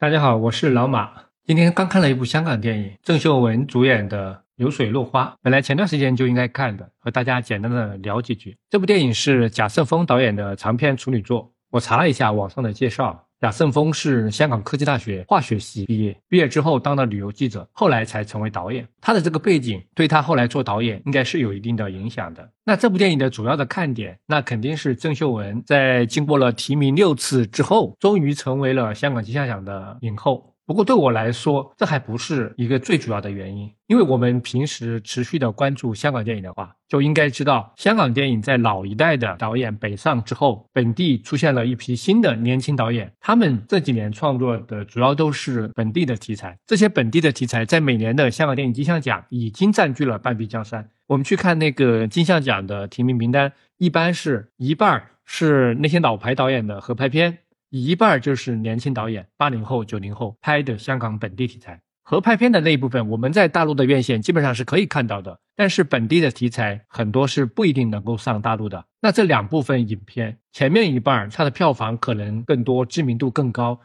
[0.00, 1.10] 大家好，我是老马。
[1.44, 8.56] 今天刚看了一部香港电影，郑秀文主演的《流水落花》，本来前段时间就应该看的，和大家简单的聊几句。
[8.70, 11.52] 这部电影是贾胜峰导演的长篇处女作。
[11.70, 13.26] 我查了一下网上的介绍。
[13.40, 18.86] 贾盛峰是香港科技大学化学系毕业，毕业之后当了旅游记者，后来才成为导演。
[19.00, 22.50] 他的这个背景对他后来做导演应该是有一定的影响的。
[22.64, 30.56] 那这部电影的主要的看点，那肯定是郑秀文在经过了提名六次之后，终于成为了香港金像奖的影后。
[30.68, 50.90] 不过对我来说，这还不是一个最主要的原因，因为我们平时持续的关注香港电影的话，就应该知道，香港电影在老一代的导演北上之后，本地出现了一批新的年轻导演，他们这几年创作的主要都是本地的题材，这些本地的题材在每年的香港电影金像奖已经占据了半壁江山。
[51.06, 57.38] 我们去看那个金像奖的提名名单，一般是一半是那些老牌导演的合拍片。
[57.70, 65.38] 一半就是年轻导演，八零后、九零后拍的香港本地题材合拍片的那一部分，我们在大陆的院线基本上是可以看到的。
[65.54, 68.84] 但是本地的题材很多是不一定能够上大陆的。
[69.02, 73.80] 那这两部分影片前面一半，它的票房可能更多，知名度更高，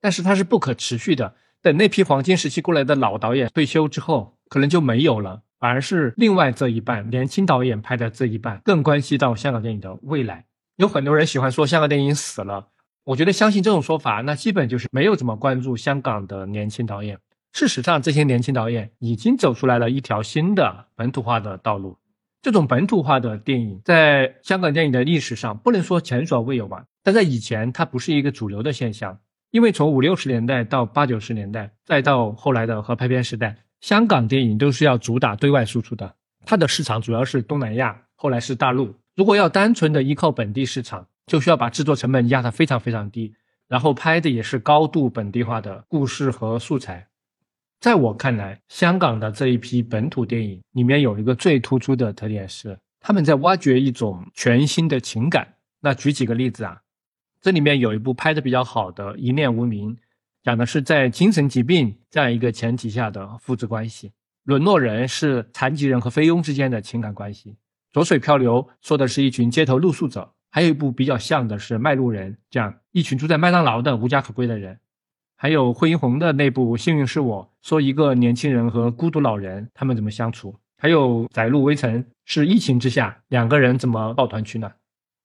[0.00, 1.34] 但是它是不可持续的。
[1.60, 10.46] 等那批黄金时期过来的老导演退休之后，可能就没有了，反而是另外这一半年轻导演拍的这一半更关系到香港电影的未来。
[10.76, 12.68] 有很多人喜欢说香港电影死了。
[13.06, 17.16] 我觉得相信这种说法，那基本就是没有怎么关注香港的年轻导演。
[17.52, 21.96] 事实上，这些年轻导演已经走出来了一条新的本土化的道路。
[22.42, 29.16] 这种本土化的电影在香港电影的历史上不能说前所未有吧，但在以前它不是一个主流的现象。
[29.52, 36.12] 因为从五六十年代到八九十年代，再到后来的合拍片时代，香港电影都是要主打对外输出的，
[36.44, 38.96] 它的市场主要是东南亚，后来是大陆。
[39.14, 43.34] 如果要单纯的依靠本地市场，就需要把制作成本压得非常非常低，
[43.66, 47.08] 然后拍的也是高度本地化的故事和素材。
[47.80, 55.54] 在我看来，香港的这一批本土电影里面有一个最突出的特点是，他们在挖掘一种全新的情感。
[55.80, 56.80] 那举几个例子啊，
[57.40, 59.94] 这里面有一部拍的比较好的《一念无名》，
[60.42, 64.08] 讲的是在精神疾病这样一个前提下的父子关系。
[64.44, 67.50] 《沦落人》是残疾人和菲佣之间的情感关系。
[67.92, 70.32] 《浊水漂流》说的是一群街头露宿者。
[70.56, 74.74] 还有一部比较像的是《卖路人》，讲一群住在麦当劳的无家可归的人；
[75.36, 84.74] 还有惠英红的那部《幸运是我》，说一个年轻人和孤独老人他们怎么相处；还有《窄路微尘》，是疫情之下两个人怎么抱团取暖。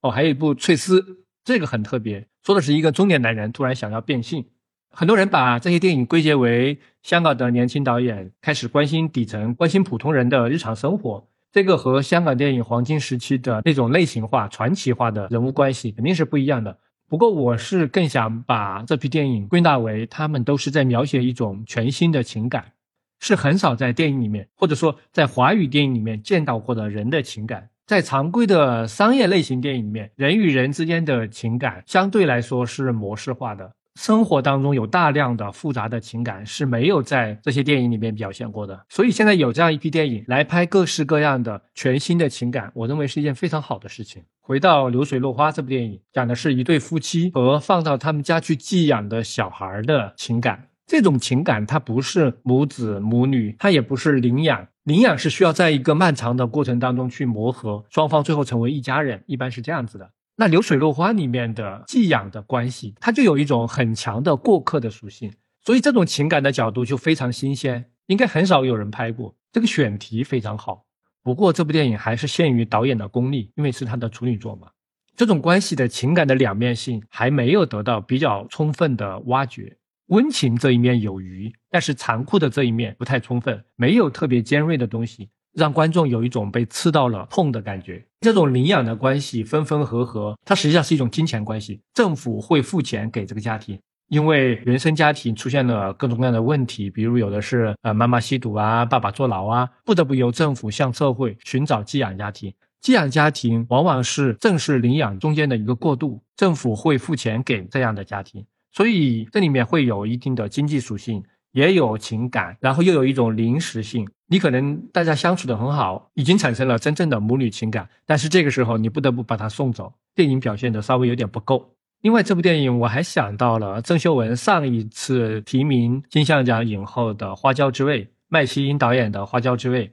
[0.00, 1.00] 哦，还有一部《翠丝》，
[1.44, 4.44] 这个很特别，说的是一个中年男人突然想要变性。
[4.90, 11.28] 很多人把这些电影归结为香港的年轻导演开始关心底层、关心普通人的日常生活。
[11.52, 16.78] 这个和香港电影黄金时期的那种类型化、传奇化的人物关系肯定是不一样的。
[17.10, 22.72] 不过，我是更想把这批电影归纳为，他们都是在描写一种全新的情感，
[23.20, 27.68] 是很少在电影里面，或者说在华语电影里面见到过的人的情感。
[27.86, 33.74] 在常规的商业类型电影里面，人与人之间的情感相对来说是模式化的。
[33.94, 44.22] 生活当中有大量的复杂的情感是没有在这些电影里面表现过的，所以现在有这样一批电影来拍各式各样的全新的情感，我认为是一件非常好的事情。
[44.40, 50.68] 回到《流水落花》这部电影，讲的是一对夫妻和放到他们家去寄养的小孩的情感。
[50.86, 60.10] 这种情感它不是母子母女，它也不是领养，领养是需要在一个漫长的过程当中去磨合，双方最后成为一家人，一般是这样子的。
[60.36, 65.32] 那流水落花里面的寄养的关系，它就有一种很强的过客的属性，
[65.64, 69.36] 所以这种情感的角度就非常新鲜，应该很少有人拍过。
[69.52, 70.86] 这个选题非常好，
[71.22, 74.68] 不过这部电影还是限于导演的功力，因为是他的处女作嘛。
[75.14, 79.76] 这种关系的情感的两面性还没有得到比较充分的挖掘，
[80.06, 85.28] 温情这一面有余，但是残酷的这一面不太充分，没有特别尖锐的东西。
[85.54, 88.04] 让观众有一种被刺到了痛的感觉。
[88.20, 91.80] 这种领养的关系分分合合，它实际上是一种金钱关系。
[91.92, 93.78] 政府会付钱给这个家庭，
[94.08, 102.52] 因为原生家庭出现了各种各样的问题，比如有的是呃妈妈吸毒啊，爸爸坐牢啊，不得不由政府向社会寻找寄养家庭。
[102.80, 111.22] 寄养家庭往往是正式领养中间的一个过渡，政府会付钱给这样的家庭，所以这里面会有一定的经济属性。
[111.52, 114.08] 也有情感，然后又有一种临时性。
[114.28, 119.92] 你可能大家相处的很好，已经产生了真正的母女情感，但是这个时候你不得不把她送走。
[120.14, 121.74] 电影表现的稍微有点不够。
[122.00, 129.86] 另外，这部电影我还想到了郑秀文上一次提名金像奖影后的《花椒之味》，麦希英导演的《花椒之味》。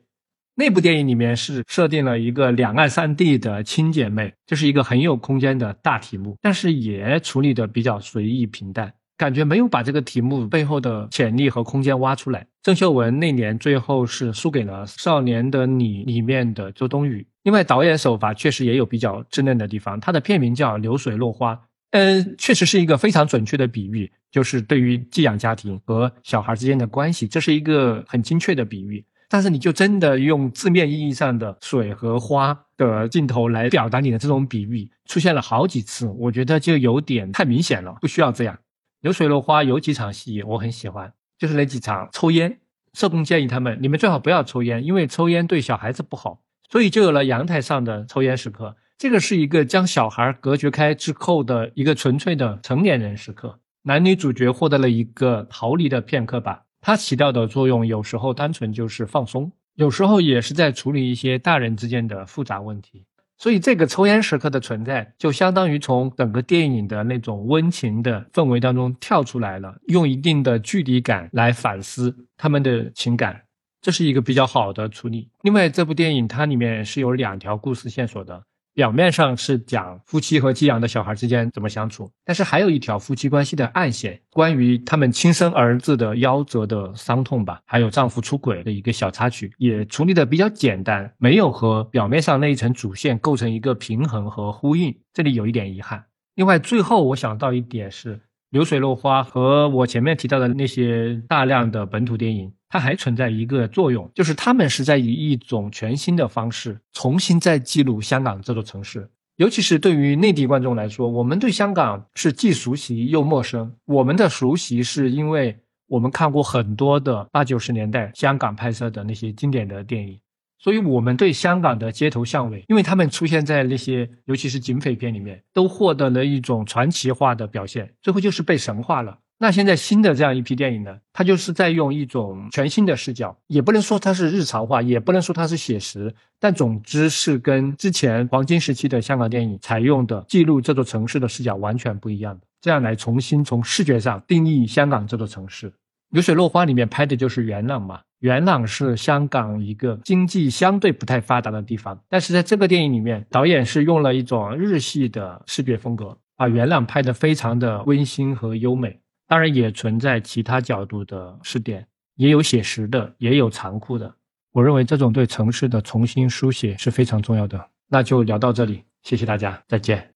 [0.55, 8.91] 那部电影里面是设定了一个两岸三地的亲姐妹，这是一个很有空间的大题目，但是也处理的比较随意平淡。
[9.19, 12.47] 感觉没有把这个题目背后的潜力和空间挖出来。
[12.63, 17.27] 郑秀文那年最后是输给了《少年的你》里面的周冬雨。
[17.43, 19.99] 另外，导演手法确实也有比较稚嫩的地方。
[19.99, 21.53] 他的片名叫《流水落花》，
[21.91, 29.03] 嗯，确实是一个非常准确的比喻，就是对于寄养家庭和小孩之间的关系，这是一个很精确的比喻。
[29.27, 38.57] 但是，你就真的用字面意义上的水和花的镜头来表达你的这种比喻，出现了好几次，我觉得就有点太明显了，不需要这样。
[39.01, 42.59] 流水落花有几场戏我很喜欢，就是那几场抽烟。
[42.93, 46.41] 社工建议他们，你们最好不要抽烟，因为抽烟对小孩子不好。
[46.69, 48.75] 所以就有了阳台上的抽烟时刻。
[48.97, 53.59] 这个是一个将小孩隔绝开之后的一个纯粹的成年人时刻。
[53.83, 56.63] 男女主角获得了一个逃离的片刻吧。
[56.81, 63.05] 它起到的作用有时候单纯就是放松，有时候也是在处理一些大人之间的复杂问题。
[63.41, 73.41] 所以，这个抽烟时刻的存在，就相当于从整个电影的那种温情的氛围当中跳出来了，用一定的距离感来反思他们的情感，
[73.81, 75.29] 这是一个比较好的处理。
[75.43, 78.43] 另外，这部电影它里面是有两条故事线索的。
[78.79, 96.05] 表面上是讲夫妻和寄养的小孩之间怎么相处，但是还有一条夫妻关系的暗线，关于他们亲生儿子的夭折的伤痛吧，还有丈夫出轨的一个小插曲，也处理的比较简单，没有和表面上那一层主线构成一个平衡和呼应，这里有一点遗憾。
[96.35, 98.21] 另外，最后我想到一点是。
[98.51, 109.09] 流水落花和我前面提到的那些大量的本土电影，它还存在一个作用，就是他们是在以一种全新的方式重新再记录香港这座城市。
[109.35, 113.71] 尤其是对于内地观众来说，我们对香港是既熟悉又陌生。
[113.85, 115.55] 我们的熟悉是因为
[115.87, 120.19] 我们看过很多的八九十年代香港拍摄的那些经典的电影。
[120.61, 129.19] 所以，我们对香港的街头巷尾，因为他们出现在那些，尤其是警匪片里面，都获得了一种传奇化的表现，最后就是被神化了。
[129.41, 145.71] 那现在新的这样一批电影呢，它就是在用一种全新的视角，也不能说它是日常化，也不能说它是写实，但总之是跟之前黄金时期的香港电影采用的记录这座城市的视角完全不一样的，这样来重新从视觉上定义香港这座城市。
[146.09, 158.99] 流水落花里面拍的就是元朗嘛，元朗是香港一个经济相对不太发达的地方，但是在这个电影里面，导演是用了一种日系的视觉风格，把元朗拍得非常的温馨和优美。
[159.27, 161.85] 当然也存在其他角度的视点，
[162.15, 164.15] 也有写实的，也有残酷的。
[164.51, 167.69] 我认为这种对城市的重新书写是非常重要的。
[167.87, 170.15] 那就聊到这里，谢谢大家，再见。